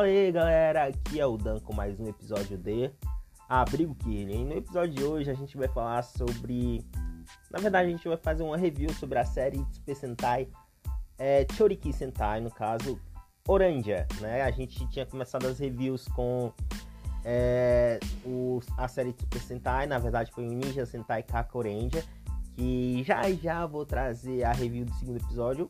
[0.00, 2.90] Fala aí galera, aqui é o Dan com mais um episódio de
[3.46, 4.46] Abrigo Kirlen.
[4.46, 6.82] No episódio de hoje a gente vai falar sobre.
[7.50, 10.48] Na verdade, a gente vai fazer uma review sobre a série Super Sentai,
[11.18, 12.98] é, Choriki Sentai, no caso,
[13.46, 14.08] Oranja.
[14.22, 14.40] Né?
[14.40, 16.50] A gente tinha começado as reviews com
[17.22, 22.02] é, o, a série Super Sentai, na verdade foi o Ninja Sentai Kakorenja,
[22.54, 25.68] que já já vou trazer a review do segundo episódio.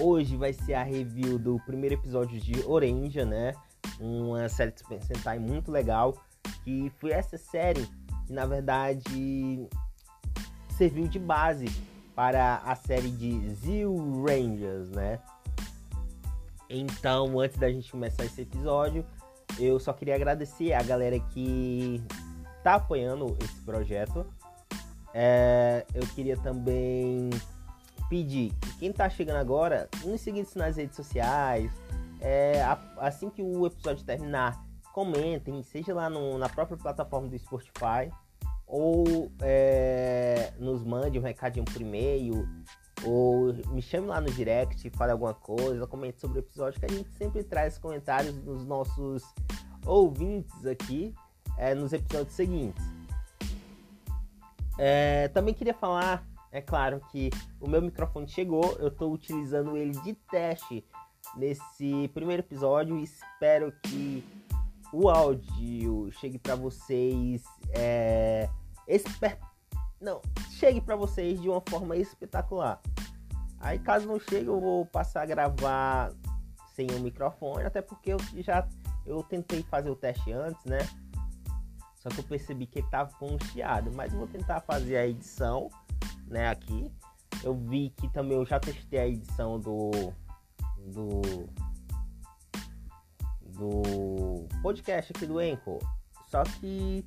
[0.00, 3.52] Hoje vai ser a review do primeiro episódio de Orange, né?
[3.98, 6.14] Uma série de Super Sentai muito legal.
[6.62, 7.84] Que foi essa série
[8.24, 9.68] que, na verdade,
[10.76, 11.66] serviu de base
[12.14, 15.18] para a série de Zero Rangers, né?
[16.70, 19.04] Então, antes da gente começar esse episódio,
[19.58, 22.00] eu só queria agradecer a galera que
[22.62, 24.24] tá apoiando esse projeto.
[25.12, 27.30] É, eu queria também
[28.08, 31.70] pedir que quem tá chegando agora, nos seguir nas redes sociais.
[32.20, 32.62] É,
[32.96, 38.10] assim que o episódio terminar, comentem, seja lá no, na própria plataforma do Spotify,
[38.66, 42.46] ou é, nos mande um recadinho por e-mail,
[43.04, 46.88] ou me chame lá no direct, fale alguma coisa, comente sobre o episódio, que a
[46.88, 49.22] gente sempre traz comentários dos nossos
[49.86, 51.14] ouvintes aqui
[51.56, 52.84] é, nos episódios seguintes.
[54.76, 59.92] É, também queria falar é claro que o meu microfone chegou, eu estou utilizando ele
[60.00, 60.84] de teste
[61.36, 62.98] nesse primeiro episódio.
[62.98, 64.24] Espero que
[64.92, 68.48] o áudio chegue para vocês, é,
[68.86, 69.38] esper...
[70.00, 72.80] não, chegue para vocês de uma forma espetacular.
[73.60, 76.12] Aí caso não chegue, eu vou passar a gravar
[76.74, 78.66] sem o microfone, até porque eu já
[79.04, 80.78] eu tentei fazer o teste antes, né?
[81.96, 84.96] Só que eu percebi que ele estava com um chiado, mas eu vou tentar fazer
[84.96, 85.68] a edição
[86.28, 86.90] né, aqui.
[87.42, 89.90] Eu vi que também eu já testei a edição do
[90.86, 91.22] do
[93.58, 95.78] do podcast aqui do Enco.
[96.28, 97.04] Só que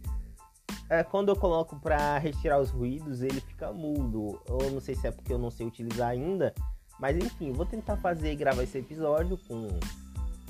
[0.90, 4.42] é, quando eu coloco para retirar os ruídos, ele fica mudo.
[4.48, 6.54] Eu não sei se é porque eu não sei utilizar ainda,
[7.00, 9.68] mas enfim, vou tentar fazer gravar esse episódio com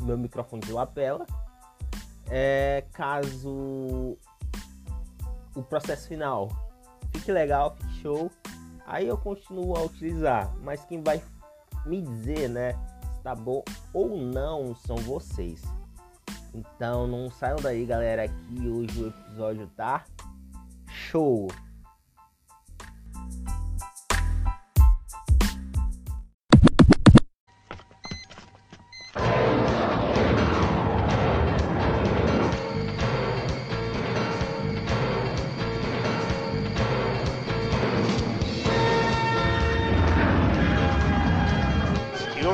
[0.01, 1.25] meu microfone de lapela.
[2.27, 4.17] É, caso
[5.53, 6.47] o processo final
[7.11, 8.31] fique legal, fique show,
[8.91, 10.53] aí eu continuo a utilizar.
[10.61, 11.23] Mas quem vai
[11.85, 12.73] me dizer, né,
[13.13, 13.63] se tá bom
[13.93, 15.63] ou não são vocês.
[16.53, 20.03] Então não saiam daí, galera, que hoje o episódio tá
[20.87, 21.47] show.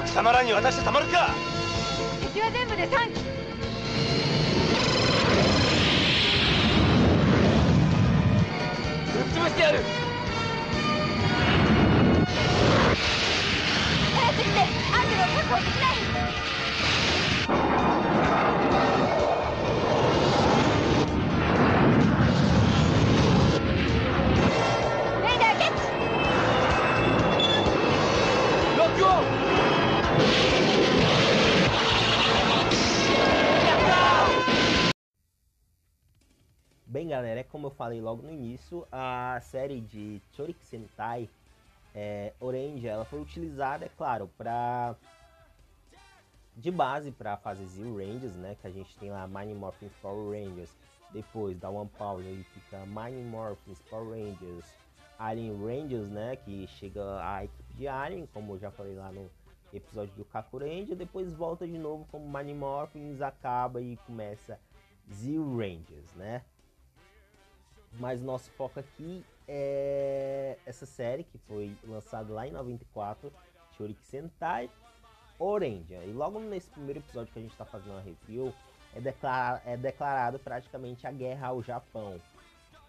[0.02, 1.30] 貴様らに渡してたまるか。
[2.22, 3.22] 敵は全部で3機
[9.14, 9.80] ぶっ潰してやる。
[14.16, 15.96] 早すぎてアングルを確保できない
[37.18, 41.28] galera, é como eu falei logo no início, a série de Chorik Sentai
[41.96, 44.96] é, Orange, ela foi utilizada, é claro, para
[46.56, 48.56] de base para fazer Zero Rangers, né?
[48.62, 50.76] Que a gente tem lá Mighty Morphin Power Rangers.
[51.12, 54.66] Depois dá One Power, aí fica Mighty Morphin Power Rangers,
[55.20, 56.36] Alien Rangers, né?
[56.36, 59.30] Que chega a equipe de Alien, como eu já falei lá no
[59.72, 60.96] episódio do Kaku Ranger.
[60.96, 64.60] Depois volta de novo como Mighty Morphins, acaba e começa
[65.12, 66.44] Zero Rangers, né?
[68.00, 73.32] Mas nosso foco aqui é essa série que foi lançada lá em 94,
[73.76, 74.70] Shuriki Sentai
[75.40, 75.94] Orange.
[75.94, 78.54] E logo nesse primeiro episódio que a gente está fazendo a review,
[78.96, 82.20] é, declara é declarado praticamente a guerra ao Japão.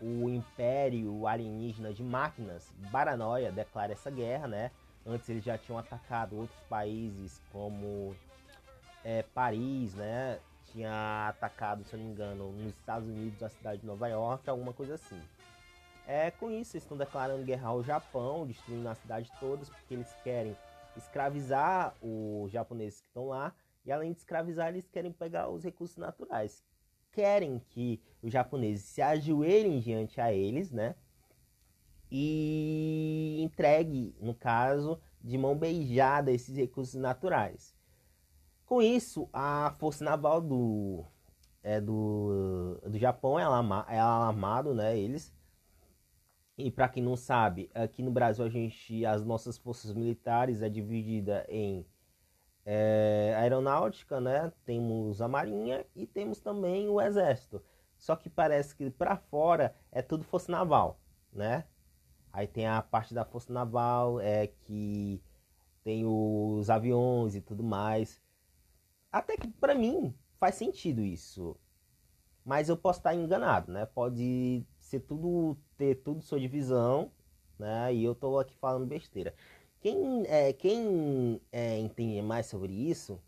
[0.01, 4.71] O Império Alienígena de Máquinas, Baranoia, declara essa guerra, né?
[5.07, 8.15] Antes eles já tinham atacado outros países como
[9.05, 10.39] é, Paris, né?
[10.73, 14.49] Tinha atacado, se eu não me engano, nos Estados Unidos, a cidade de Nova York,
[14.49, 15.21] alguma coisa assim.
[16.07, 20.13] É, com isso, eles estão declarando guerra ao Japão, destruindo a cidade toda, porque eles
[20.25, 20.57] querem
[20.97, 23.55] escravizar os japoneses que estão lá,
[23.85, 26.65] e além de escravizar, eles querem pegar os recursos naturais.
[27.13, 30.95] Querem que os japoneses se ajoelhem diante a eles, né?
[32.11, 37.75] E entregue, no caso, de mão beijada esses recursos naturais.
[38.69, 41.03] Com isso, a força naval do
[41.63, 44.99] é do, do Japão é alarmado, né?
[44.99, 45.35] Eles
[46.59, 50.69] e para quem não sabe, aqui no Brasil a gente, as nossas forças militares é
[50.69, 51.87] dividida em
[52.67, 54.53] é, aeronáutica, né?
[54.67, 57.63] Temos a marinha e temos também o exército.
[57.97, 61.01] Só que parece que para fora é tudo força naval,
[61.33, 61.65] né?
[62.31, 65.23] Aí tem a parte da força naval é que
[65.83, 68.21] tem os aviões e tudo mais.
[69.11, 71.57] Até que para mim faz sentido isso.
[72.45, 73.87] Mas eu posso estar enganado, né?
[73.87, 77.11] Pode ser tudo ter tudo sua divisão,
[77.59, 77.95] né?
[77.95, 79.35] E eu tô aqui falando besteira.
[79.81, 83.21] Quem, é, quem é, entende mais sobre isso,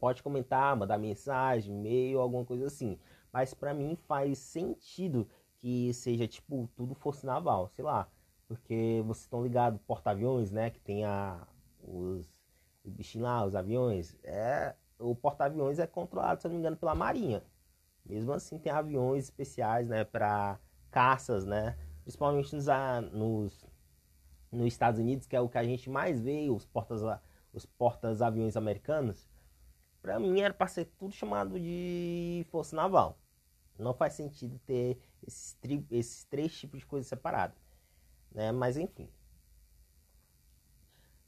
[0.00, 2.98] pode comentar, mandar mensagem, e-mail, alguma coisa assim.
[3.32, 5.28] Mas para mim faz sentido
[5.58, 8.08] que seja tipo tudo força naval, sei lá.
[8.48, 10.70] Porque vocês estão ligados, porta-aviões, né?
[10.70, 11.46] Que tem a,
[11.82, 12.28] os,
[12.84, 14.16] os bichinhos lá, os aviões.
[14.24, 17.42] É, o porta-aviões é controlado, se não me engano, pela Marinha.
[18.04, 20.58] Mesmo assim, tem aviões especiais, né, para
[20.90, 22.66] caças, né, principalmente nos,
[23.12, 23.66] nos,
[24.52, 27.02] nos Estados Unidos, que é o que a gente mais vê, os portas
[27.52, 29.28] os portas aviões americanos.
[30.02, 33.18] Para mim era para ser tudo chamado de força naval.
[33.78, 35.56] Não faz sentido ter esses,
[35.90, 37.58] esses três tipos de coisas separadas,
[38.32, 38.52] né?
[38.52, 39.08] Mas enfim.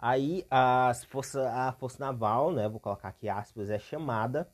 [0.03, 2.69] Aí as força, a força naval, né?
[2.69, 4.53] Vou colocar aqui aspas, é chamada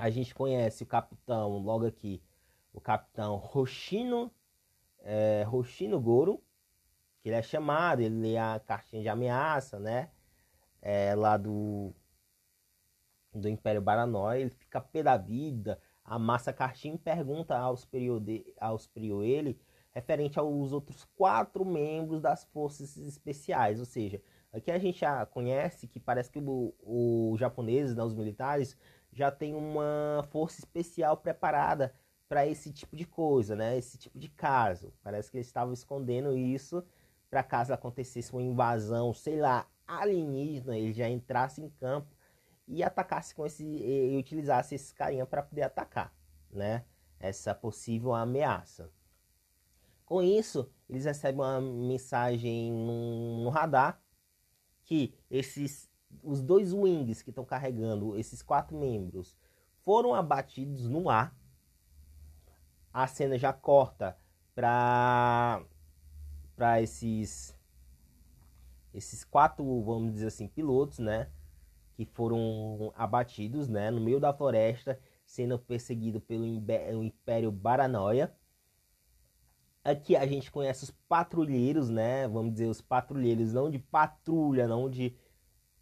[0.00, 2.22] a gente conhece o capitão, logo aqui,
[2.72, 4.32] o capitão Roshino,
[5.00, 6.42] é, Roshino Goro,
[7.20, 10.10] que ele é chamado, ele lê a cartinha de ameaça, né?
[10.80, 11.94] É, lá do,
[13.34, 18.18] do Império Baranói, ele fica pé da vida, amassa a cartinha e pergunta ao superior,
[18.20, 19.60] de, ao superior ele,
[19.92, 25.86] referente aos outros quatro membros das forças especiais, ou seja, aqui a gente já conhece
[25.86, 28.76] que parece que os japoneses, né, os militares,
[29.12, 31.94] já tem uma força especial preparada
[32.28, 33.76] para esse tipo de coisa, né?
[33.76, 34.92] Esse tipo de caso.
[35.02, 36.84] Parece que eles estavam escondendo isso
[37.28, 42.14] para caso acontecesse uma invasão, sei lá, alienígena, ele já entrasse em campo
[42.66, 46.14] e atacasse com esse e utilizasse esse carinha para poder atacar,
[46.50, 46.84] né?
[47.18, 48.90] Essa possível ameaça.
[50.04, 54.00] Com isso, eles recebem uma mensagem no radar
[54.90, 55.88] que esses
[56.20, 59.38] os dois wings que estão carregando esses quatro membros
[59.84, 61.32] foram abatidos no ar.
[62.92, 64.18] A cena já corta
[64.52, 65.62] para
[66.56, 67.56] para esses
[68.92, 71.30] esses quatro, vamos dizer assim, pilotos, né,
[71.94, 78.34] que foram abatidos, né, no meio da floresta, sendo perseguido pelo Império Baranoia.
[79.82, 84.90] Aqui a gente conhece os patrulheiros, né, vamos dizer os patrulheiros não de patrulha, não
[84.90, 85.16] de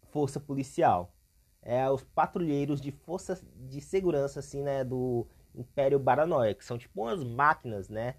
[0.09, 1.13] força policial.
[1.61, 7.01] É os patrulheiros de força de segurança, assim, né, do Império Baranoia, que são tipo
[7.01, 8.15] umas máquinas, né,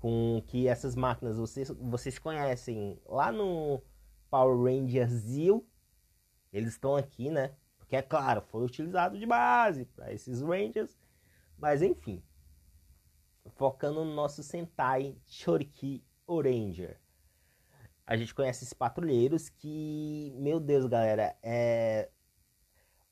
[0.00, 3.82] com que essas máquinas vocês, vocês conhecem lá no
[4.30, 5.66] Power Rangers Zeo,
[6.50, 10.96] eles estão aqui, né, porque é claro, foi utilizado de base para esses Rangers,
[11.58, 12.22] mas enfim,
[13.50, 16.98] focando no nosso Sentai Choriki Oranger.
[18.06, 22.10] A gente conhece esses patrulheiros que, meu Deus, galera, é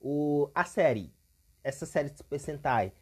[0.00, 1.14] o a série,
[1.62, 2.92] essa série de Super Sentai,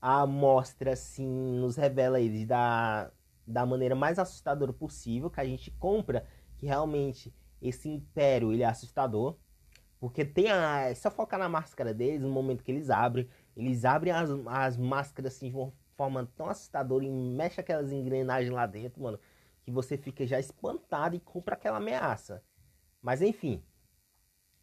[0.00, 3.10] a mostra assim nos revela eles da
[3.46, 6.24] da maneira mais assustadora possível, que a gente compra
[6.56, 9.36] que realmente esse império ele é assustador,
[9.98, 13.84] porque tem a é só focar na máscara deles, no momento que eles abrem, eles
[13.84, 15.48] abrem as, as máscaras assim
[16.00, 19.20] forma tão assustadora e mexe aquelas engrenagens lá dentro, mano
[19.62, 22.42] que você fica já espantado e compra aquela ameaça.
[23.02, 23.62] Mas enfim,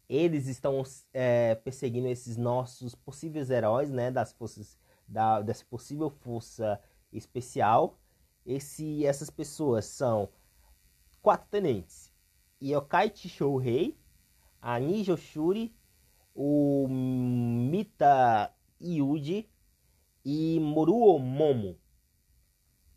[0.08, 0.82] eles estão
[1.14, 4.76] é, perseguindo esses nossos possíveis heróis, né, das forças
[5.06, 6.80] da dessa possível força
[7.12, 7.96] especial.
[8.44, 10.28] Esse, essas pessoas são
[11.22, 12.12] quatro tenentes:
[12.60, 13.12] Yokai
[13.62, 13.96] Rei,
[14.60, 15.16] a Nijo
[16.34, 19.48] o Mita Yuji
[20.24, 21.78] e Moruo Momo.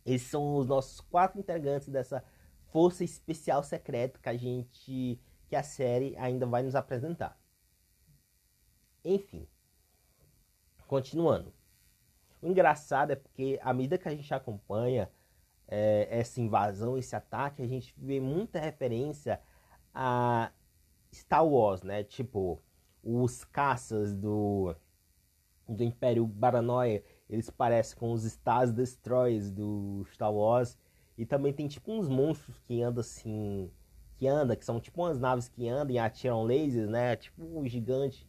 [0.05, 2.23] Esses são os nossos quatro integrantes dessa
[2.71, 7.37] força especial secreta que a gente que a série ainda vai nos apresentar.
[9.03, 9.45] Enfim,
[10.87, 11.53] continuando.
[12.41, 15.11] O engraçado é porque à medida que a gente acompanha
[15.67, 19.41] é, essa invasão, esse ataque, a gente vê muita referência
[19.93, 20.51] a
[21.13, 22.03] Star Wars, né?
[22.03, 22.61] Tipo,
[23.03, 24.75] os caças do,
[25.67, 30.77] do Império Baranoia eles parecem com os Stars Destroyers do Star Wars.
[31.17, 33.71] E também tem tipo uns monstros que andam assim.
[34.17, 37.15] Que anda, que são tipo umas naves que andam e atiram lasers, né?
[37.15, 38.27] Tipo um gigante.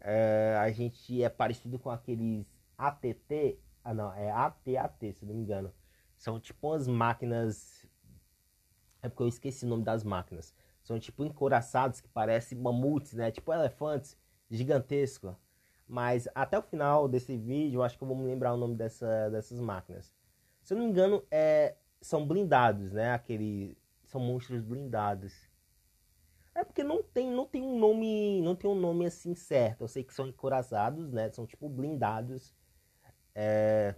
[0.00, 2.46] É, a gente é parecido com aqueles
[2.78, 5.74] ATT, ah não, é ATAT, se não me engano.
[6.16, 7.86] São tipo umas máquinas,
[9.02, 10.54] é porque eu esqueci o nome das máquinas.
[10.82, 13.30] São tipo encoraçados que parecem mamutes, né?
[13.30, 14.16] Tipo elefantes
[14.50, 15.34] gigantescos.
[15.90, 18.76] Mas até o final desse vídeo, eu acho que eu vou me lembrar o nome
[18.76, 20.14] dessa, dessas máquinas.
[20.62, 23.12] Se eu não me engano, é, são blindados, né?
[23.12, 25.50] Aquele, são monstros blindados.
[26.54, 29.80] É porque não tem, não tem um nome, não tem um nome assim certo.
[29.80, 31.28] Eu sei que são encoraçados, né?
[31.30, 32.54] São tipo blindados.
[33.34, 33.96] É...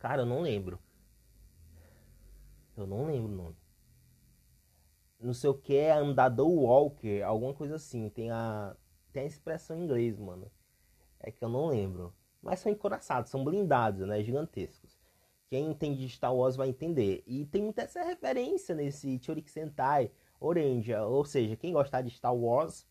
[0.00, 0.80] Cara, eu não lembro.
[2.76, 3.56] Eu não lembro o nome.
[5.20, 8.08] Não sei o que é andador walker, alguma coisa assim.
[8.08, 8.74] Tem a
[9.18, 10.48] tem a expressão em inglês, mano.
[11.18, 12.14] É que eu não lembro.
[12.40, 14.22] Mas são encoraçados, são blindados, né?
[14.22, 14.96] Gigantescos.
[15.48, 17.24] Quem entende de Star Wars vai entender.
[17.26, 20.94] E tem muita essa referência nesse Chorik Sentai Orange.
[20.94, 22.86] Ou seja, quem gostar de Star Wars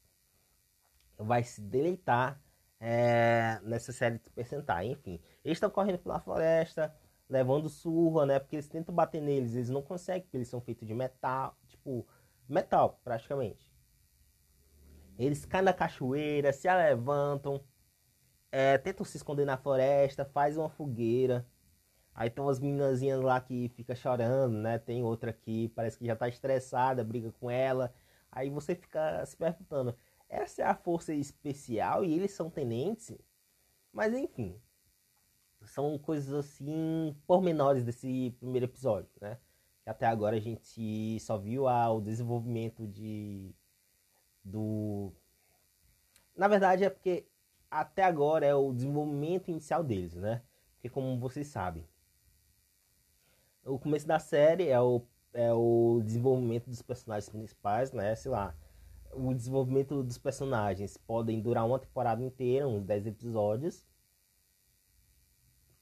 [1.18, 2.42] vai se deleitar
[2.78, 4.88] é, nessa série de Super Sentai.
[4.88, 6.94] Enfim, eles estão correndo pela floresta,
[7.30, 8.38] levando surra, né?
[8.38, 12.06] Porque eles tentam bater neles, eles não conseguem, porque eles são feitos de metal, tipo,
[12.50, 13.67] metal, praticamente.
[15.18, 17.64] Eles caem na cachoeira, se levantam,
[18.52, 21.46] é, tentam se esconder na floresta, faz uma fogueira.
[22.14, 24.80] Aí tem umas meninazinhas lá que fica chorando, né?
[24.80, 27.94] Tem outra que parece que já tá estressada, briga com ela.
[28.32, 29.96] Aí você fica se perguntando,
[30.30, 33.18] essa é a força especial e eles são tenentes?
[33.94, 34.60] Mas enfim,
[35.66, 39.38] são coisas assim, pormenores desse primeiro episódio, né?
[39.86, 43.56] Até agora a gente só viu ah, o desenvolvimento de
[44.48, 45.12] do
[46.36, 47.28] na verdade é porque
[47.70, 50.42] até agora é o desenvolvimento inicial deles, né?
[50.74, 51.86] Porque como vocês sabem,
[53.66, 55.02] o começo da série é o,
[55.34, 58.16] é o desenvolvimento dos personagens principais, né?
[58.16, 58.56] Sei lá,
[59.14, 63.86] o desenvolvimento dos personagens podem durar uma temporada inteira, uns 10 episódios.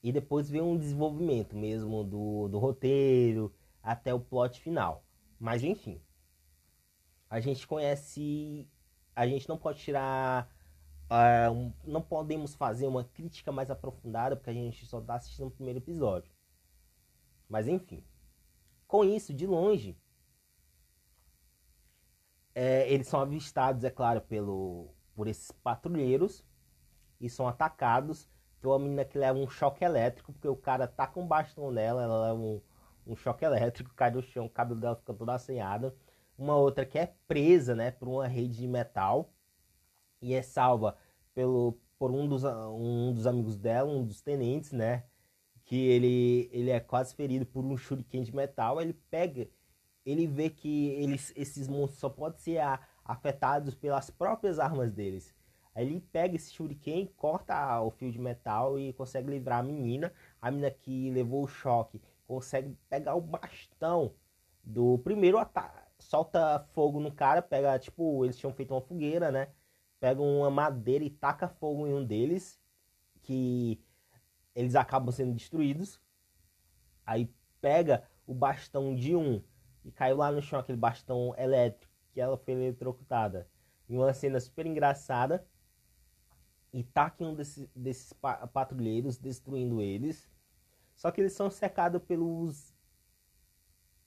[0.02, 5.04] E depois vem um desenvolvimento mesmo do, do roteiro até o plot final.
[5.38, 6.00] Mas enfim,
[7.28, 8.68] a gente conhece.
[9.14, 10.50] A gente não pode tirar.
[11.08, 15.48] Uh, um, não podemos fazer uma crítica mais aprofundada porque a gente só está assistindo
[15.48, 16.32] o primeiro episódio.
[17.48, 18.04] Mas enfim.
[18.88, 19.98] Com isso, de longe,
[22.54, 26.44] é, eles são avistados, é claro, pelo, por esses patrulheiros
[27.20, 28.28] e são atacados.
[28.62, 32.02] Uma menina que leva um choque elétrico, porque o cara tá com um bastão nela,
[32.02, 32.60] ela leva um,
[33.06, 35.94] um choque elétrico, cai no chão, o cabelo dela fica todo assanhado
[36.38, 39.32] uma outra que é presa, né, por uma rede de metal
[40.20, 40.96] e é salva
[41.34, 45.04] pelo por um dos, um dos amigos dela, um dos tenentes, né,
[45.64, 49.48] que ele ele é quase ferido por um shuriken de metal, ele pega,
[50.04, 55.34] ele vê que eles esses monstros só podem ser a, afetados pelas próprias armas deles.
[55.74, 60.12] Aí ele pega esse shuriken, corta o fio de metal e consegue livrar a menina.
[60.40, 64.14] A menina que levou o choque consegue pegar o bastão
[64.64, 69.48] do primeiro ataque solta fogo no cara, pega, tipo, eles tinham feito uma fogueira, né?
[69.98, 72.60] Pega uma madeira e taca fogo em um deles,
[73.22, 73.82] que
[74.54, 76.00] eles acabam sendo destruídos.
[77.04, 79.42] Aí pega o bastão de um
[79.84, 83.48] e caiu lá no chão aquele bastão elétrico, que ela foi eletrocutada.
[83.88, 85.46] Em uma cena super engraçada.
[86.72, 88.12] E taca em um desses, desses
[88.52, 90.28] patrulheiros, destruindo eles.
[90.94, 92.75] Só que eles são cercados pelos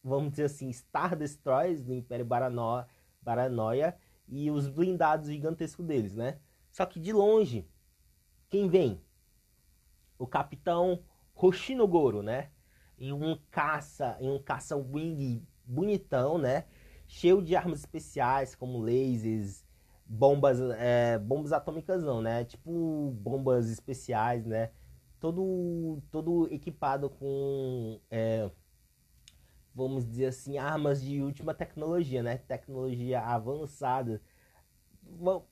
[0.09, 2.87] vamos dizer assim, Star Destroyers do Império Baranoia,
[3.21, 3.95] Baranoia
[4.27, 6.39] e os blindados gigantescos deles, né?
[6.71, 7.67] Só que de longe,
[8.49, 9.01] quem vem?
[10.17, 11.03] O Capitão
[11.35, 12.49] Hoshinogoro, né?
[12.97, 16.65] Em um caça, em um caça wing bonitão, né?
[17.07, 19.63] Cheio de armas especiais como lasers,
[20.05, 22.43] bombas, é, bombas atômicas não, né?
[22.43, 24.71] Tipo bombas especiais, né?
[25.19, 28.49] Todo, todo equipado com é,
[29.73, 32.38] vamos dizer assim, armas de última tecnologia, né?
[32.38, 34.21] Tecnologia avançada.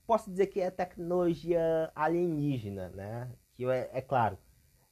[0.05, 3.31] Posso dizer que é tecnologia alienígena, né?
[3.53, 4.38] Que é, é claro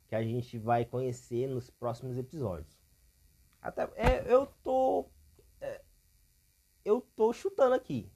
[0.08, 2.80] que a gente vai conhecer nos próximos episódios.
[3.62, 5.10] Até é, eu tô
[5.60, 5.82] é,
[6.84, 8.12] eu tô chutando aqui,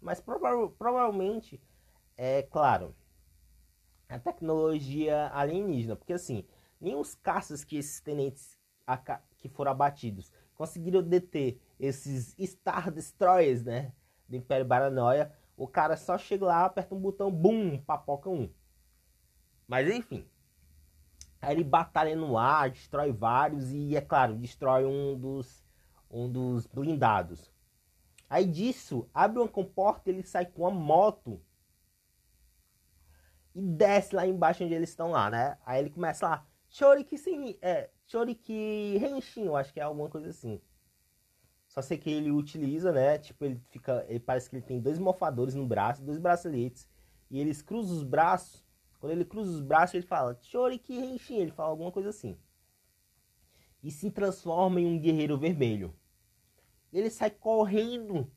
[0.00, 1.62] mas prova provavelmente
[2.16, 2.94] é claro
[4.08, 6.46] a tecnologia alienígena, porque assim
[6.80, 8.58] nem os caças que esses tenentes
[9.38, 10.30] que foram abatidos
[10.62, 13.92] conseguiram deter esses Star Destroyers, né?
[14.28, 15.32] Do Império Baranoia.
[15.56, 18.48] O cara só chega lá, aperta um botão, bum, papoca um.
[19.66, 20.24] Mas enfim.
[21.40, 25.64] Aí ele batalha no ar, destrói vários e, é claro, destrói um dos,
[26.08, 27.52] um dos blindados.
[28.30, 31.42] Aí disso, abre uma comporta ele sai com uma moto
[33.52, 35.58] e desce lá embaixo onde eles estão lá, né?
[35.66, 40.28] Aí ele começa lá, Choriki sim, é, Choriki Henshin, eu acho que é alguma coisa
[40.28, 40.60] assim.
[41.66, 43.16] Só sei que ele utiliza, né?
[43.16, 44.04] Tipo, ele fica.
[44.06, 46.86] Ele parece que ele tem dois mofadores no braço, dois braceletes.
[47.30, 48.62] E eles cruzam os braços.
[49.00, 52.38] Quando ele cruza os braços, ele fala Choriki Henshin, ele fala alguma coisa assim.
[53.82, 55.96] E se transforma em um guerreiro vermelho.
[56.92, 58.30] Ele sai correndo,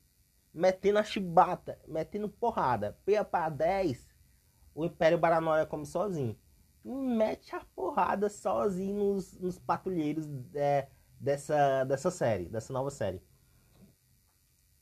[0.54, 2.98] metendo a chibata, metendo porrada.
[3.04, 4.08] Peia para 10,
[4.74, 6.34] o Império Baranoia come sozinho.
[6.88, 10.24] Mete a porrada sozinho nos, nos patrulheiros
[10.54, 10.88] é,
[11.18, 13.20] dessa, dessa série, dessa nova série.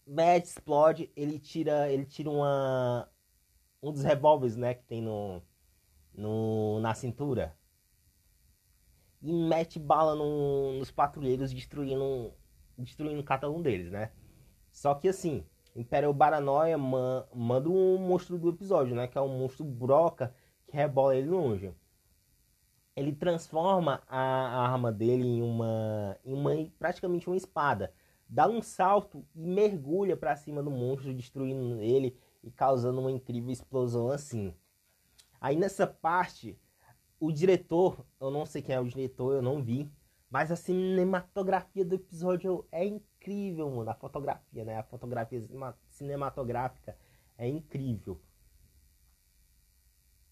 [0.07, 3.09] Matt explode, ele tira, ele tira uma,
[3.83, 5.41] um dos revólveres, né, que tem no,
[6.13, 7.57] no, na cintura.
[9.23, 12.35] E mete bala no, nos patrulheiros, destruindo,
[12.77, 14.13] destruindo cada um deles, né?
[14.71, 19.07] Só que assim, Império Baranoia man, manda um monstro do episódio, né?
[19.09, 20.35] Que é um monstro broca
[20.67, 21.75] que rebola ele longe.
[22.97, 24.19] Ele transforma a,
[24.71, 27.93] arma dele em uma, em uma praticamente uma espada.
[28.29, 33.51] Dá um salto e mergulha para cima do monstro, destruindo ele e causando uma incrível
[33.51, 34.55] explosão assim.
[35.41, 36.59] Aí nessa parte,
[37.19, 39.91] o diretor, eu não sei quem é o diretor, eu não vi,
[40.31, 43.91] mas a cinematografia do episódio é incrível, mano.
[43.91, 44.79] A fotografia, né?
[44.79, 45.41] A fotografia
[45.89, 46.97] cinematográfica
[47.39, 48.21] é incrível.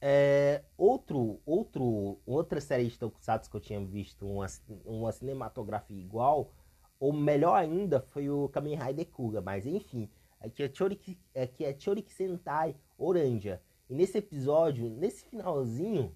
[0.04, 4.46] É, outro, outro, outra série de Tokusatsu que eu tinha visto uma,
[4.84, 6.52] uma cinematografia igual,
[6.98, 10.10] ou melhor ainda, foi o Kamen Rider Kuga, mas enfim,
[10.40, 13.62] aqui é Choriki, aqui é Choriki Sentai Oranja.
[13.88, 16.12] E nesse episódio, nesse finalzinho,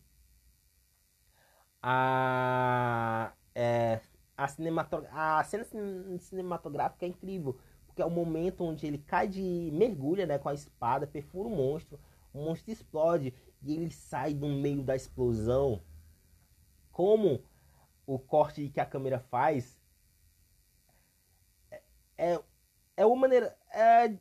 [1.80, 4.00] a, é,
[4.36, 5.64] a, cinematog a cena
[6.18, 10.54] cinematográfica é incrível, porque é o momento onde ele cai de mergulha né, com a
[10.54, 12.00] espada, perfura o monstro,
[12.34, 13.32] o monstro explode
[13.66, 15.82] e ele sai do meio da explosão.
[16.92, 17.44] Como
[18.06, 19.78] o corte que a câmera faz
[22.16, 22.40] é,
[22.96, 23.58] é, uma maneira.
[23.72, 24.16] É,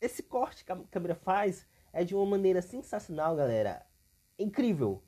[0.00, 3.86] esse corte que a câmera faz é de uma maneira sensacional, galera.
[4.38, 5.02] Incrível.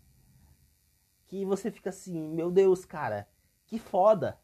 [1.26, 3.28] Que você fica assim, meu Deus, cara,
[3.66, 4.38] que foda.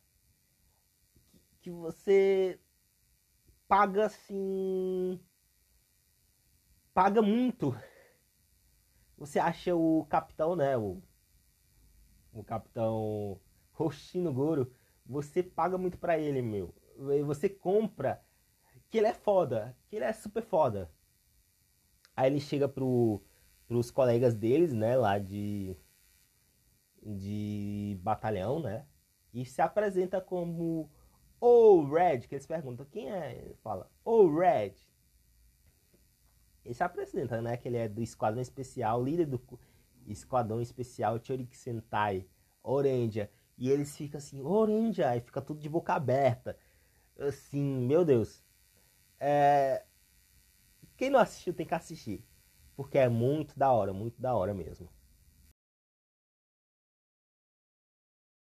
[1.61, 2.59] Que você
[3.69, 5.21] paga assim.
[6.95, 7.75] Paga muito
[9.21, 10.79] você acha o capitão, né?
[10.79, 11.03] O,
[12.33, 13.39] o capitão
[13.79, 14.73] Hoshino Goro.
[15.05, 16.75] Você paga muito pra ele, meu.
[17.27, 18.25] Você compra
[18.89, 19.77] que ele é foda.
[19.89, 20.91] Que ele é super foda.
[22.17, 23.23] Aí ele chega pro,
[23.69, 24.97] pros colegas deles, né?
[24.97, 25.77] Lá de.
[27.03, 28.87] De batalhão, né?
[29.35, 30.91] E se apresenta como
[31.39, 34.75] o Red, que eles perguntam quem é, ele fala, o Red.
[36.64, 37.58] Ele se apresenta, né?
[37.58, 39.42] Que ele é do Esquadrão Especial, líder do
[40.08, 42.26] Esquadrão Especial Chorik Sentai,
[42.64, 43.30] Orange.
[43.58, 46.58] E eles ficam assim, Orange, e fica tudo de boca aberta.
[47.20, 48.44] Assim, meu Deus.
[49.20, 49.86] É...
[50.98, 52.26] Quem não assistiu tem que assistir.
[52.76, 54.90] Porque é muito da hora, muito da hora mesmo.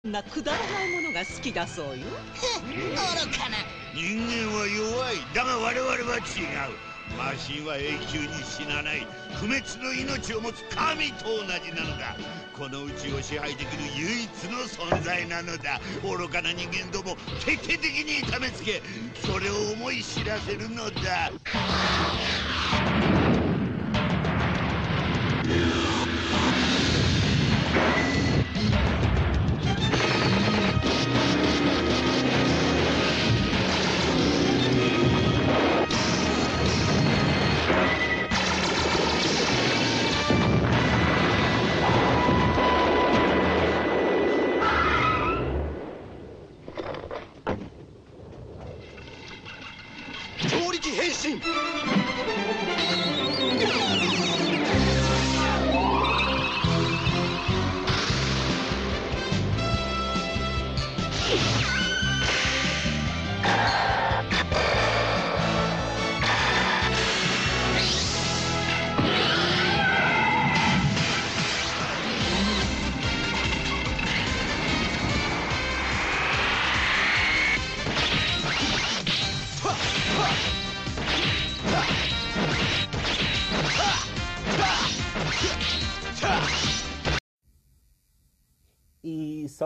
[0.04, 3.58] なくだらないものが好きだそうよ愚かな
[3.94, 6.42] 人間は弱いだが我々は違
[6.74, 12.17] う マシンは永久に死なない不滅の命を持つ神と同じなのだ。
[12.57, 15.81] この宇宙を支配できる唯一の存在なのだ。
[16.03, 18.83] 愚かな人間ども徹底的に痛めつけ
[19.15, 21.31] それを思い知らせるのだ。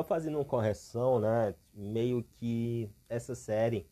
[0.01, 1.55] Só fazendo uma correção, né?
[1.75, 3.87] Meio que essa série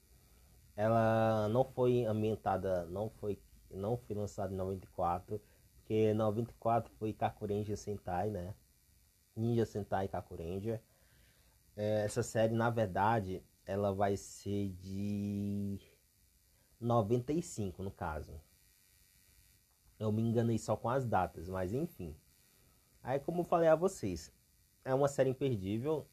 [0.76, 3.38] ela não foi ambientada, não foi
[3.70, 5.40] não foi lançada em 94,
[5.80, 8.54] Porque 94 foi Kakurenja Sentai, né?
[9.36, 10.82] Ninja Sentai Kakurenja.
[11.76, 15.78] É, essa série, na verdade, ela vai ser de
[16.80, 18.40] 95, no caso.
[19.98, 22.16] Eu me enganei só com as datas, mas enfim.
[23.02, 24.32] Aí, como eu falei a vocês,
[24.88, 26.08] é uma série imperdível.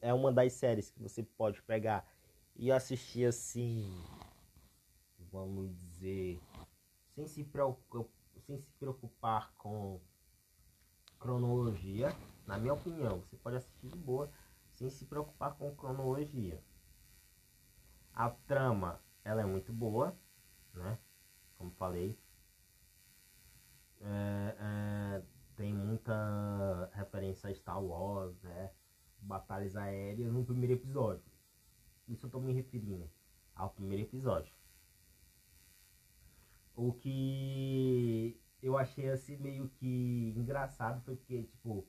[0.00, 2.06] É uma das séries que você pode pegar
[2.54, 3.90] e assistir assim,
[5.30, 6.40] vamos dizer,
[7.14, 8.04] sem se preocupar,
[8.46, 10.00] sem se preocupar com
[11.18, 12.14] cronologia.
[12.46, 14.30] Na minha opinião, você pode assistir de boa,
[14.74, 16.62] sem se preocupar com cronologia.
[18.14, 20.16] A trama, ela é muito boa,
[20.74, 20.98] né?
[21.56, 22.16] Como falei.
[24.00, 25.22] É, é,
[25.62, 28.72] tem muita referência a Star Wars, né?
[29.20, 31.22] Batalhas aéreas no primeiro episódio.
[32.08, 33.08] Isso eu tô me referindo
[33.54, 34.52] ao primeiro episódio.
[36.74, 41.86] O que eu achei assim meio que engraçado foi porque, tipo,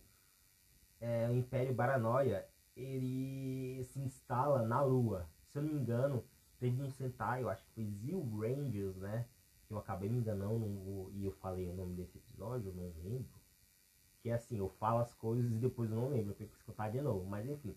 [1.02, 5.28] é, o Império Baranoia ele se instala na Lua.
[5.48, 6.24] Se eu não me engano,
[6.60, 9.28] teve um Sentai, eu acho que foi Zil Rangers, né?
[9.66, 13.43] Que eu acabei me enganando e eu falei o nome desse episódio, não lembro.
[14.24, 16.90] Que assim, eu falo as coisas e depois eu não lembro, eu tenho que escutar
[16.90, 17.26] de novo.
[17.26, 17.76] Mas enfim.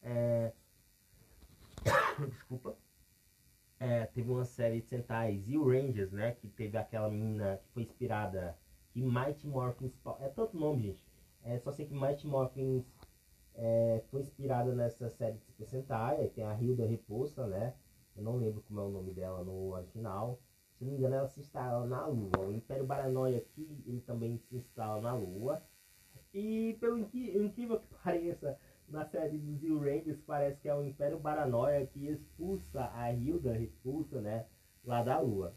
[0.00, 0.52] É...
[2.30, 2.76] Desculpa.
[3.80, 6.32] É, teve uma série de Sentai Zil Rangers, né?
[6.32, 8.56] Que teve aquela menina que foi inspirada.
[8.92, 9.92] Que Mighty Morphin.
[10.20, 11.04] É tanto nome, gente.
[11.42, 12.86] É, só sei que Mighty Morphin
[13.56, 15.84] é, foi inspirada nessa série de.
[15.90, 17.74] Aí tem a Hilda Repulsa, né?
[18.16, 20.38] Eu não lembro como é o nome dela no original.
[20.84, 22.40] Se não me engano, ela se instala na Lua.
[22.40, 25.62] O Império Baranoia aqui, ele também se instala na Lua.
[26.32, 31.18] E pelo incrível que pareça, na série dos Zil Rangers parece que é o Império
[31.18, 34.46] Baranoia que expulsa a Hilda, expulsa, né,
[34.84, 35.54] lá da Lua.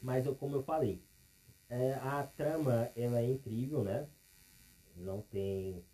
[0.00, 1.04] Mas eu, como eu falei,
[1.68, 4.08] é, a trama ela é incrível, né?
[4.96, 5.84] Não tem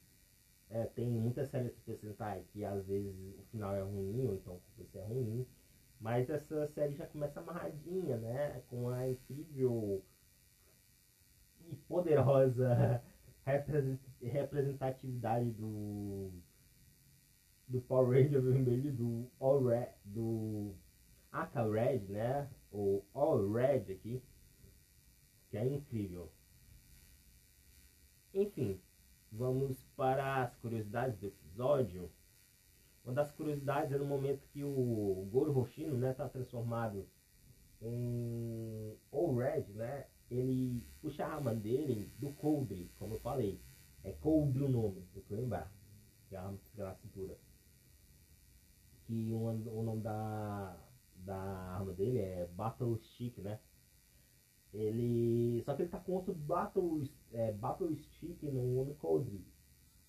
[0.70, 4.54] é, tem muitas séries Super Sentai que às vezes o final é ruim ou então
[4.54, 5.44] o começo é ruim.
[6.06, 8.62] Mas essa série já começa amarradinha, né?
[8.68, 10.04] Com a incrível
[11.68, 13.02] e poderosa
[14.22, 16.30] representatividade do
[17.66, 20.76] do Power Ranger vermelho do All Red, do
[21.32, 22.48] Aka Red, né?
[22.70, 24.22] O All Red aqui,
[25.50, 26.30] que é incrível.
[28.32, 28.80] Enfim,
[29.32, 32.08] vamos para as curiosidades do episódio.
[33.06, 37.08] Uma das curiosidades é no momento que o Goro Hoshino, né, tá transformado
[37.80, 40.08] em All Red, né?
[40.28, 40.84] Ele
[41.20, 43.62] a arma dele do coldre, como eu falei.
[44.02, 45.72] É coldre o nome, tem que lembrar.
[46.28, 47.38] Que é a arma que fica na cintura.
[49.04, 50.76] Que o, o nome da,
[51.18, 53.60] da arma dele é Battle Stick, né?
[54.74, 55.62] Ele.
[55.64, 59.46] Só que ele tá com outro Battle, é, Battle Stick no, no coldre.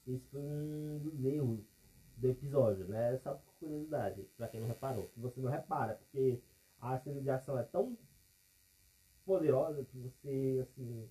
[0.08, 1.77] Esse foi um dos erros
[2.18, 3.18] do episódio, né?
[3.18, 5.08] Só por curiosidade, pra quem não reparou.
[5.14, 6.42] Se você não repara, porque
[6.80, 7.98] a cena de ação é tão
[9.26, 11.10] poderosa que você, assim,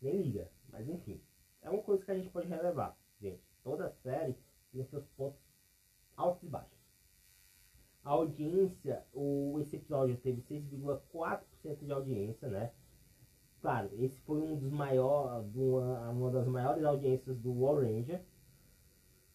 [0.00, 0.50] nem liga.
[0.70, 1.20] Mas enfim,
[1.62, 3.42] é uma coisa que a gente pode relevar, gente.
[3.62, 4.36] Toda série
[4.72, 5.40] tem seus pontos
[6.16, 6.80] altos e baixos.
[8.02, 12.72] A audiência, o, esse episódio teve 6,4% de audiência, né?
[13.60, 18.24] Claro, esse foi um dos maiores, uma, uma das maiores audiências do Ranger,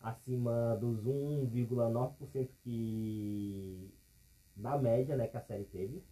[0.07, 3.93] acima dos 1,9% que
[4.55, 6.03] da média, né, que a série teve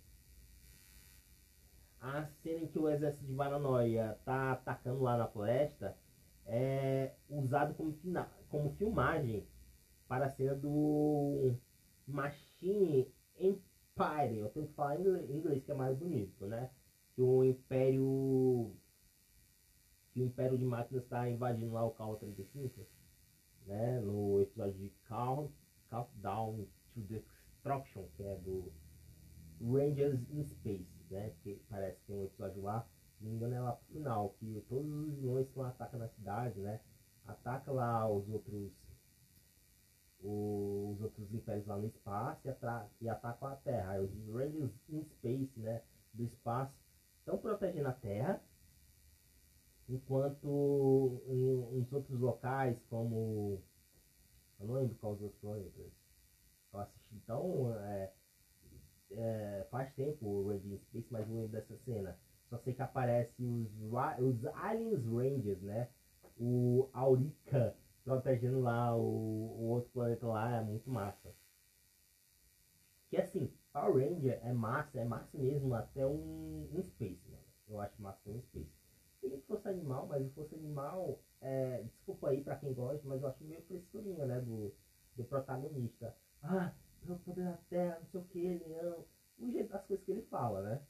[2.04, 5.98] a cena em que o exército de Baranoia tá atacando lá na floresta
[6.46, 7.98] é usado como,
[8.50, 9.48] como filmagem
[10.06, 11.56] para a cena do
[12.06, 14.38] Machine Empire.
[14.38, 16.70] Eu tenho que falar em inglês que é mais bonito, né?
[17.16, 18.76] Que o Império.
[20.12, 22.86] Que o Império de Máquinas está invadindo lá o Cal 35,
[23.66, 24.00] né?
[24.00, 25.54] No episódio de Count,
[25.90, 28.72] Countdown to Destruction, que é do
[29.62, 31.34] Rangers in Space né?
[31.42, 32.86] Que parece que tem um episódio lá,
[33.18, 36.08] se não me engano é lá pro final, que todos os vilões que atacam na
[36.10, 36.82] cidade, né?
[37.26, 38.72] Ataca lá os outros
[40.26, 44.02] os outros impérios lá no espaço e, e atacam a Terra.
[44.02, 45.82] Os Rangers in Space, né?
[46.14, 46.74] Do espaço
[47.20, 48.42] estão protegendo a Terra,
[49.90, 53.62] enquanto em, em outros locais, como
[54.60, 55.44] eu não lembro quais outros
[56.74, 58.12] eu assisti, então é,
[59.12, 62.18] é, faz tempo o Ranging Space, mas não lembro dessa cena.
[62.50, 63.70] Só sei que aparece os,
[64.20, 65.90] os Aliens Rangers, né?
[66.38, 71.34] O Aurica protegendo lá o, o outro planeta lá, é muito massa.
[73.10, 77.44] Que assim, Power Ranger é massa, é massa mesmo até um, um Space, mano.
[77.68, 78.83] Eu acho massa um Space.
[79.30, 83.28] Tem Força Animal, mas o Força Animal, é, desculpa aí pra quem gosta, mas eu
[83.28, 84.74] acho meio frescurinha, né, do,
[85.16, 86.16] do protagonista.
[86.42, 86.74] Ah,
[87.08, 89.06] eu poder da terra, não sei o que, leão.
[89.40, 90.82] O jeito das coisas que ele fala, né?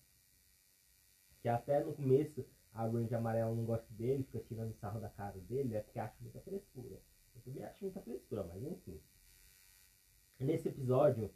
[1.41, 5.39] Que até no começo a Ranger Amarela não gosta dele, fica tirando sarro da cara
[5.41, 6.99] dele, é porque acha muita frescura.
[7.35, 8.99] Eu também acho muita frescura, mas enfim.
[10.39, 11.31] Nesse episódio,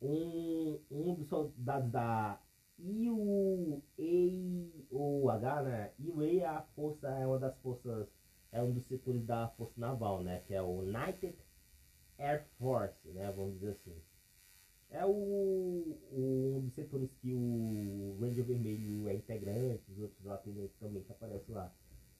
[0.00, 2.40] um, um dos soldados da
[2.78, 4.52] IUAH,
[5.62, 5.92] né?
[5.98, 8.08] IUA é a força, é uma das forças,
[8.50, 10.42] é um dos setores da Força Naval, né?
[10.46, 11.36] Que é o United
[12.18, 13.30] Air Force, né?
[13.32, 14.02] Vamos dizer assim.
[14.90, 20.68] É o, o, um dos setores que o Ranger Vermelho é integrante, os outros tem
[20.80, 21.72] também que aparece lá.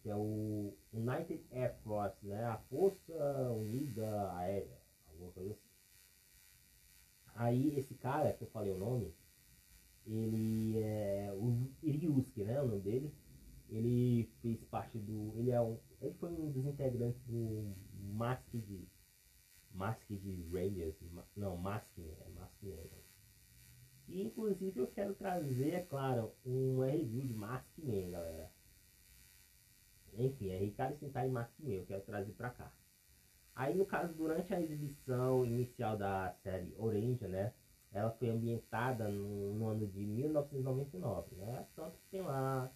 [0.03, 2.45] Que é o United Air Force, né?
[2.45, 4.79] A Força Unida Aérea,
[5.11, 5.73] alguma coisa assim.
[7.35, 9.15] Aí esse cara, que eu falei o nome,
[10.07, 12.61] ele é o Iriuski, né?
[12.61, 13.15] O nome dele.
[13.69, 15.33] Ele fez parte do.
[15.39, 15.79] Ele é um.
[16.01, 17.75] Ele foi um dos integrantes do
[18.15, 18.89] Masked.
[19.73, 20.97] Masked Rangers.
[21.37, 23.13] Não, Masked, é Masked Rangers.
[24.09, 28.53] E inclusive eu quero trazer, é claro, um review de Masked Man, galera.
[30.13, 32.71] Enfim, é Ricardo Sentai Masked Man, eu quero trazer pra cá.
[33.55, 37.55] Aí no caso, durante a exibição inicial da série Orange, né?
[37.93, 41.67] Ela foi ambientada no, no ano de 1999, né?
[41.77, 42.73] Tanto que tem lá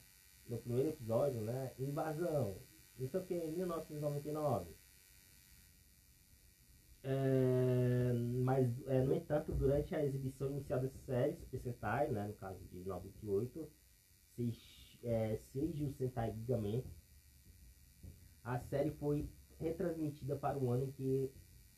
[0.46, 1.72] no primeiro episódio, né?
[1.78, 2.58] Invasão,
[2.98, 4.74] não sei o que, 1999.
[7.02, 12.34] É, mas, é, no entanto, durante a exibição inicial dessa série, Super Sentai, né, no
[12.34, 13.70] caso de 98,
[15.04, 16.82] é, Seiji Sentai Gigaman,
[18.42, 21.32] a série foi retransmitida para o ano em que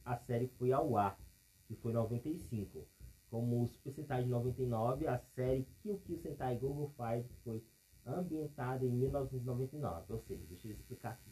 [0.04, 1.18] a série foi ao ar,
[1.66, 2.86] que foi 95.
[3.30, 7.62] Como o Super Sentai de 99, a série Kill Kill Sentai Google Five foi
[8.06, 10.12] ambientada em 1999.
[10.12, 11.30] Ou seja, deixa eu explicar aqui.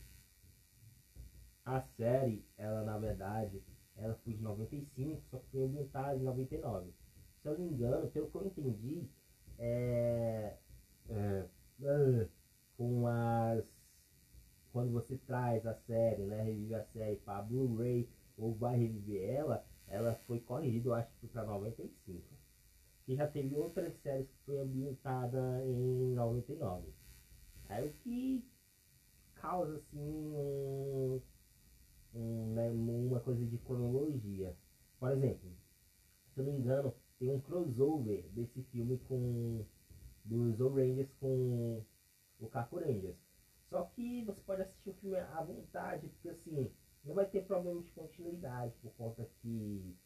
[1.65, 3.63] A série, ela na verdade,
[3.97, 6.93] ela foi de 95, só que foi ambientada em 99.
[7.43, 9.09] Se eu não me engano, pelo que eu entendi,
[9.59, 10.57] é,
[11.09, 11.47] é,
[11.83, 12.29] é
[12.77, 13.65] com as
[14.77, 18.07] quando você traz a série, né, revive a série para Blu-ray
[18.37, 22.23] ou vai reviver ela, ela foi corrigida, eu acho que para 95.
[23.05, 26.93] Que já teve outras séries que foi ambientada em 99.
[27.69, 28.45] Aí o que
[29.37, 31.21] causa assim um,
[32.15, 34.57] um, né, uma coisa de cronologia.
[34.99, 35.51] Por exemplo,
[36.35, 39.65] se eu não me engano, tem um crossover desse filme com
[40.25, 41.85] dos Rangers com
[42.41, 43.17] o Caco Rangers.
[43.71, 46.71] Só que você pode assistir o filme à vontade, porque assim,
[47.07, 49.97] não vai ter problema de continuidade, por conta que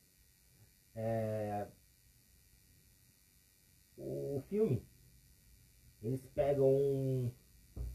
[0.94, 1.66] é,
[3.96, 4.86] o filme
[6.02, 7.32] eles pegam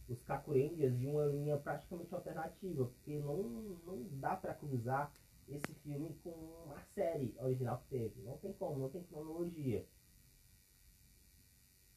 [0.08, 3.44] os Kakurendias de uma linha praticamente alternativa, porque não,
[3.86, 5.12] não dá para cruzar
[5.48, 8.22] esse filme com a série original que teve.
[8.22, 9.88] Não tem como, não tem cronologia.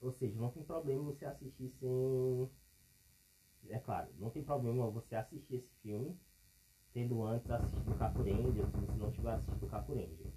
[0.01, 2.51] Ou seja, não tem problema você assistir sem
[3.68, 6.18] é claro, não tem problema você assistir esse filme
[6.92, 10.33] tendo antes assistido o Capo Ranger, se não tiver assistido o Capo Ranger.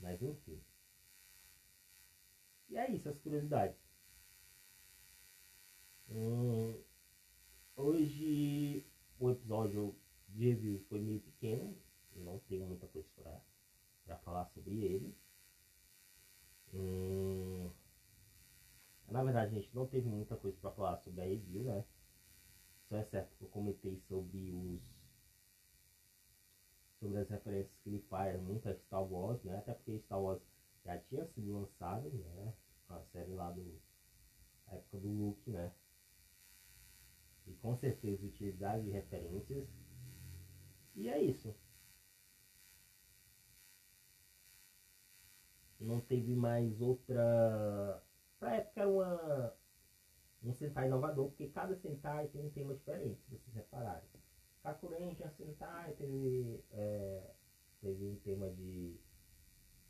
[0.00, 0.60] Mas enfim.
[2.68, 3.76] E é isso, as curiosidades.
[6.08, 6.82] Hum,
[7.76, 8.86] hoje
[9.18, 9.94] o episódio
[10.28, 11.76] de review foi meio pequeno,
[12.16, 13.08] não tenho muita coisa
[14.04, 15.16] para falar sobre ele.
[16.74, 17.70] Hum,
[19.08, 21.84] na verdade, a gente não teve muita coisa para falar sobre a review, né?
[22.88, 25.01] Só é certo que eu comentei sobre os
[27.02, 29.56] sobre as referências que ele faz muito a Star Wars, né?
[29.56, 30.38] Até porque Star Wars
[30.84, 32.52] já tinha sido lançado, né?
[32.88, 33.80] A série lá do
[34.68, 35.72] a época do Luke, né?
[37.46, 39.64] E com certeza utilidade de referências.
[40.94, 41.52] E é isso.
[45.80, 48.00] Não teve mais outra
[48.38, 49.52] Pra época era uma,
[50.42, 54.21] um Sentai inovador, porque cada Sentai tem um tema diferente, se vocês repararem.
[54.62, 57.34] Kakuren tinha Sentai, teve, é,
[57.80, 58.96] teve um tema de,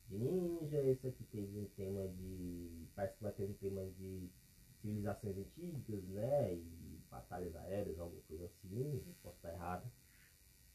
[0.08, 2.88] de ninja, esse aqui teve um tema de.
[2.94, 4.30] Parece que vai ter um tema de
[4.80, 6.54] civilizações antigas, né?
[6.54, 9.92] E batalhas aéreas, alguma coisa assim, posso estar errado.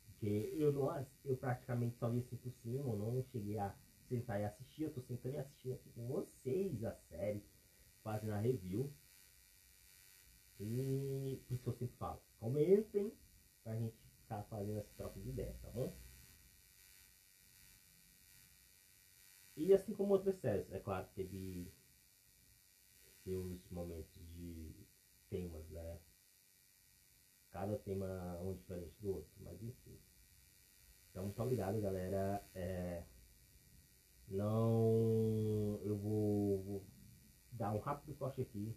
[0.05, 3.75] Porque eu não eu praticamente só vi assim por cima, eu não cheguei a
[4.07, 7.43] sentar e assistir, eu tô sentando e assistindo aqui com vocês a série
[8.03, 8.93] fazem a review.
[10.59, 13.11] E por isso eu sempre falo, comentem
[13.67, 15.91] pra gente ficar fazendo essa troca de ideias, tá bom?
[19.57, 21.69] E assim como outras séries, é claro, teve
[23.25, 24.73] seus momentos de
[25.29, 25.99] temas, né?
[27.51, 29.99] Cada tema um diferente do outro, mas enfim.
[31.11, 32.41] Então, muito obrigado, galera.
[32.55, 33.03] É,
[34.29, 35.77] não.
[35.81, 36.83] Eu vou, vou
[37.51, 38.73] dar um rápido corte aqui.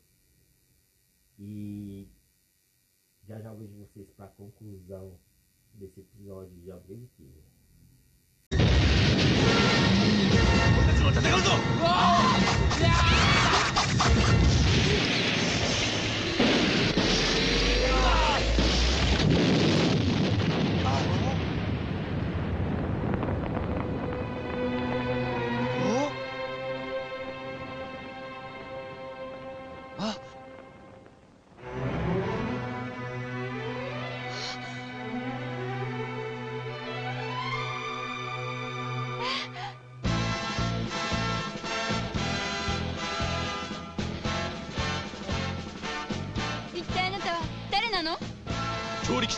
[1.38, 2.08] E
[3.30, 5.16] já já vejo vocês para a conclusão
[5.74, 7.50] desse episódio de Abril e Química.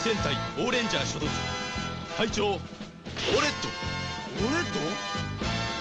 [0.02, 1.32] 戦隊オーレンジャー所属
[2.18, 2.68] 隊長オレット
[3.38, 3.70] オレット
[4.40, 5.78] オレットオレット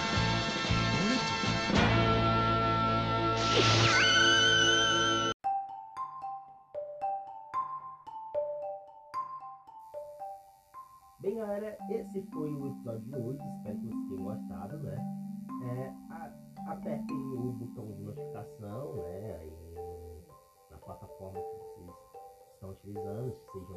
[11.19, 13.39] Bem, galera, esse foi o episódio de hoje.
[13.57, 14.97] Espero que vocês tenham gostado, né?
[15.63, 19.37] É, a- apertem o botão de notificação, né?
[19.39, 19.51] Aí
[20.69, 21.95] na plataforma que vocês
[22.53, 23.70] estão utilizando, seja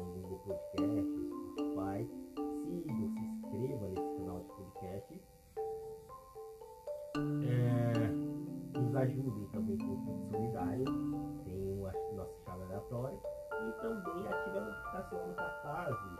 [12.96, 13.18] aleatória.
[13.56, 16.16] E também ative a notificação no Catarse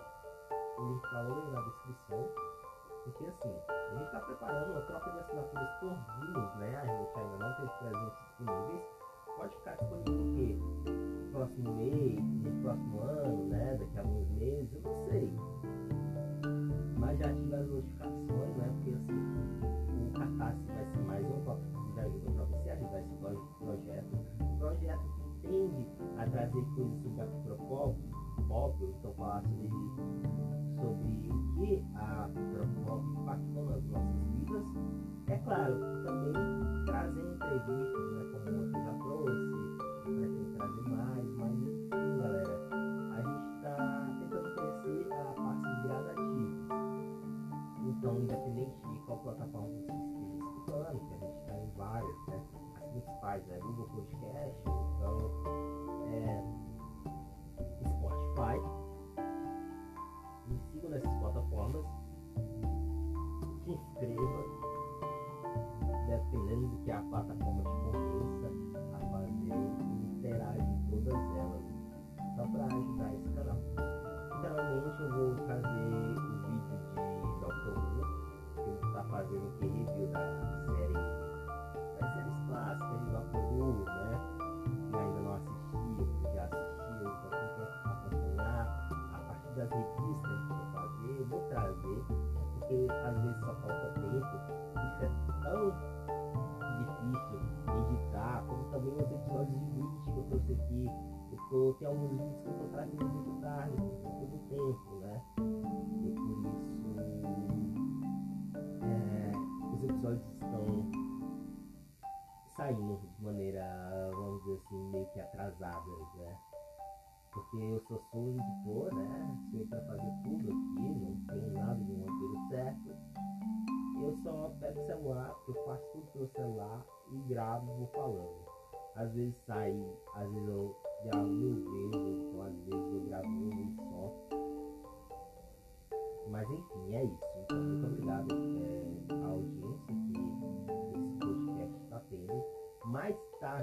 [0.79, 2.29] o link está na descrição.
[3.05, 6.77] Porque assim, a gente está preparando uma troca de assinaturas por vinhos, né?
[6.77, 8.83] A gente ainda não tem presentes disponíveis.
[9.37, 10.67] Pode ficar disponível?
[10.87, 13.77] No próximo mês, no próximo ano, né?
[13.79, 15.33] Daqui a alguns meses, eu não sei.
[16.99, 18.71] Mas já ative as notificações, né?
[18.75, 23.15] Porque assim, o Catarse vai ser mais uma plataforma de ajuda para você ajudar esse
[23.17, 24.19] pro- projeto.
[24.59, 25.16] Projeto
[25.47, 25.87] tende
[26.19, 27.97] a trazer coisas sobre a cultura pop,
[28.49, 29.71] pop, ou então falar sobre
[30.77, 34.67] sobre o que a cultura pop impactou nas nossas vidas.
[35.29, 39.55] É claro, também trazer entrevistas, né, como você já trouxe,
[40.05, 42.55] pretendo trazer mais, mas enfim, galera,
[43.13, 43.75] a gente está
[44.21, 46.57] tentando crescer a parte de gradativos.
[47.87, 52.41] Então, independente de qual plataforma você esteja escutando, que a gente está em várias, né,
[52.77, 54.66] as principais, né, Google Podcast,
[66.67, 67.03] dependendo do que a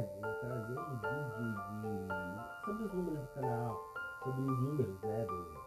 [0.02, 3.80] Eu trazer um vídeo de sobre os números do canal,
[4.24, 5.64] sobre os números né, do,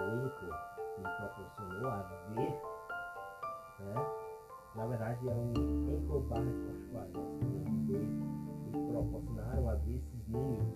[0.00, 0.54] Anchor
[0.94, 2.02] que me proporcionou a
[2.34, 2.62] ver,
[3.78, 3.94] né?
[4.74, 5.52] Na verdade é um
[5.94, 7.64] Anchor barra Spotify, né?
[7.86, 10.66] Dois me proporcionaram a ver esses números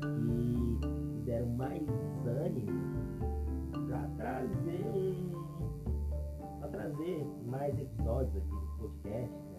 [0.00, 0.78] que me
[1.24, 1.82] deram mais
[2.26, 2.82] ânimo
[3.88, 5.30] para trazer
[6.60, 9.49] para trazer mais episódios aqui do podcast,